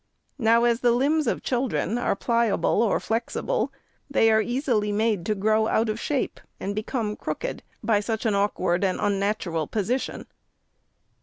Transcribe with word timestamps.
Now, 0.39 0.63
as 0.63 0.79
the 0.79 0.89
limbs 0.93 1.27
of 1.27 1.43
children 1.43 1.99
are 1.99 2.15
pliable 2.15 2.81
or 2.81 2.99
flexible, 2.99 3.71
they 4.09 4.31
are 4.31 4.41
easily 4.41 4.91
made 4.91 5.27
to 5.27 5.35
grow 5.35 5.67
out 5.67 5.89
of 5.89 5.99
shape, 5.99 6.39
and 6.59 6.73
become 6.73 7.15
crooked, 7.15 7.61
»y 7.83 7.99
such 7.99 8.25
an 8.25 8.33
awkward 8.33 8.83
and 8.83 8.99
unnatural 8.99 9.67
posi 9.67 10.01
tion. 10.01 10.25